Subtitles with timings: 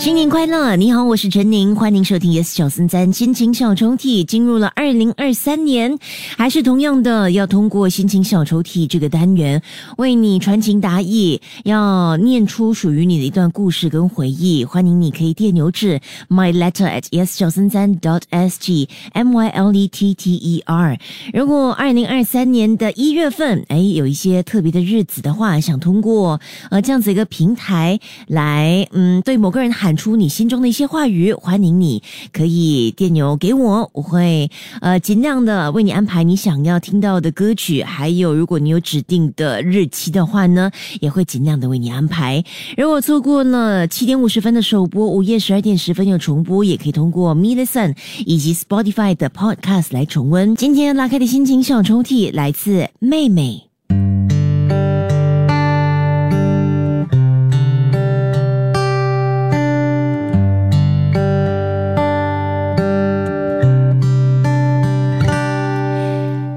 [0.00, 0.76] 新年快乐！
[0.76, 4.24] 你好，我是陈宁，欢迎收听 S 小森三心情小抽屉。
[4.24, 5.98] 进入了二零二三年，
[6.38, 9.60] 还是同样的，要通过心情小抽屉这个单元
[9.98, 14.64] 为你传情达意，要念出属于你的一段故事跟回忆。
[14.64, 20.62] 欢迎你可以电邮至 my letter at s 小森三 dot s g m y l e t t e
[20.64, 20.98] r。
[21.34, 26.40] 如果二零二三年的一月份，哎，有一些特别的日子的话，想通过
[26.70, 29.89] 呃这样子一个平台来，嗯，对某个人喊。
[29.90, 32.00] 喊出你心中的一些话语，欢迎你
[32.32, 34.48] 可以电邮给我，我会
[34.80, 42.44] 呃尽量的为你安排你想要听到的歌曲，还有如果你有指定的日期的话呢，也会尽量的为你安排。
[42.76, 47.92] 如果错过了七点五十分的首播，午夜十二点十分有重播，也可以通过 m i l i s o n
[48.24, 50.54] 以及 Spotify 的 Podcast 来重温。
[50.54, 53.69] 今天拉开的心情小抽屉来自妹妹。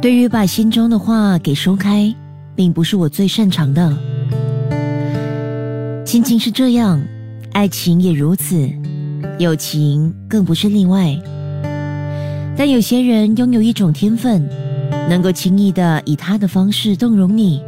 [0.03, 2.13] 对于把心中的话给说开，
[2.57, 3.97] 并不是我最擅长的。
[6.05, 7.01] 亲情是这样，
[7.53, 8.69] 爱情也如此，
[9.39, 11.17] 友情更不是例外。
[12.57, 14.45] 但有些人拥有一种天分，
[15.09, 17.61] 能够轻易的以他的方式动容你，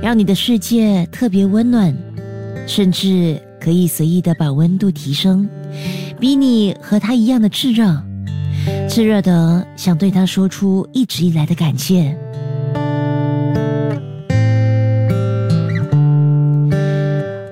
[0.00, 1.92] 让你的世界特别温暖，
[2.68, 5.48] 甚至可以随意的把温度提升，
[6.20, 8.00] 比你和他一样的炽热。
[8.88, 12.16] 炽热的想对他说出一直以来的感谢。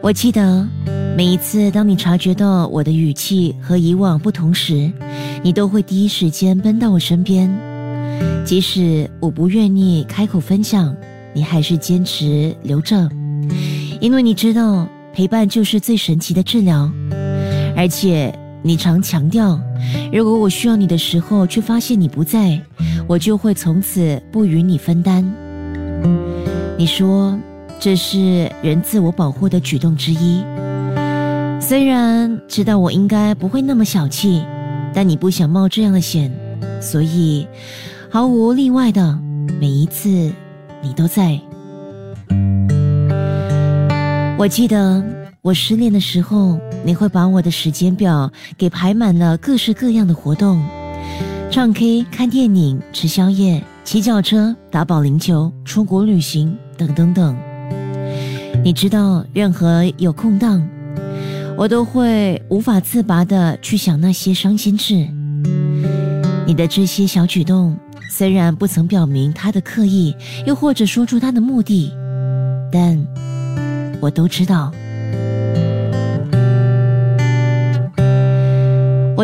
[0.02, 0.66] 我记得
[1.16, 4.90] 每一次当你察觉到我的语气和以往不同时，
[5.42, 7.50] 你都会第一时间奔到我身边，
[8.44, 10.94] 即使我不愿意开口分享，
[11.32, 13.08] 你还是坚持留着，
[14.00, 16.90] 因为你知道陪伴就是最神奇的治疗，
[17.76, 18.34] 而且。
[18.66, 19.60] 你常强调，
[20.12, 22.60] 如果我需要你的时候，却发现你不在，
[23.06, 25.24] 我就会从此不与你分担。
[26.76, 27.38] 你说
[27.78, 30.44] 这是人自我保护的举动之一。
[31.60, 34.44] 虽然知道我应该不会那么小气，
[34.92, 36.30] 但你不想冒这样的险，
[36.80, 37.46] 所以
[38.10, 39.18] 毫无例外的
[39.60, 40.08] 每一次
[40.82, 41.40] 你都在。
[44.36, 45.02] 我记得
[45.44, 46.58] 我失恋的时候。
[46.86, 50.62] 你会把我的时间表给排满了各式各样的活动，
[51.50, 57.34] 唱 K、看电影、吃宵夜、骑脚车、打保龄球、出国旅行等等等。
[58.62, 60.62] 你知道，任何有空档，
[61.56, 65.08] 我都会无法自拔的去想那些伤心事。
[66.46, 67.74] 你的这些小举动，
[68.10, 70.14] 虽然不曾表明他的刻意，
[70.46, 71.90] 又或者说出他的目的，
[72.70, 73.06] 但
[74.02, 74.70] 我都知道。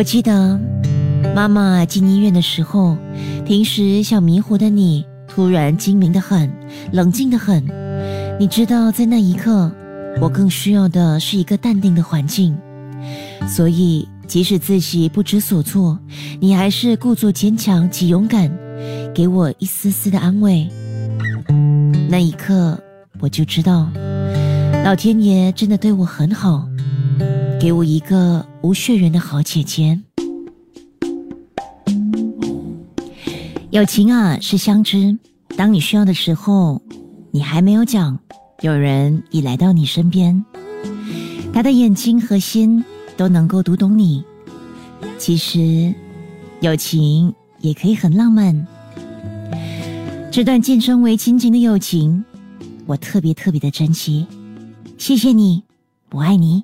[0.01, 0.59] 我记得，
[1.35, 2.97] 妈妈进医院的时候，
[3.45, 6.51] 平时小迷糊的你，突然精明的很，
[6.91, 7.63] 冷静的很。
[8.39, 9.71] 你知道，在那一刻，
[10.19, 12.57] 我更需要的是一个淡定的环境。
[13.47, 15.99] 所以，即使自己不知所措，
[16.39, 18.51] 你还是故作坚强及勇敢，
[19.13, 20.67] 给我一丝丝的安慰。
[22.09, 22.75] 那一刻，
[23.19, 23.87] 我就知道，
[24.83, 26.67] 老天爷真的对我很好。
[27.61, 30.01] 给我一个无血缘的好姐姐。
[33.69, 35.15] 友情啊，是相知。
[35.55, 36.81] 当你需要的时候，
[37.29, 38.17] 你还没有讲，
[38.61, 40.43] 有人已来到你身边。
[41.53, 42.83] 他的眼睛和心
[43.15, 44.23] 都能够读懂你。
[45.19, 45.93] 其实，
[46.61, 48.65] 友情也可以很浪漫。
[50.31, 52.25] 这段晋升为亲情的友情，
[52.87, 54.25] 我特别特别的珍惜。
[54.97, 55.61] 谢谢你，
[56.09, 56.63] 我爱你。